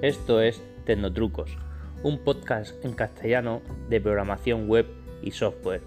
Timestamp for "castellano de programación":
2.92-4.68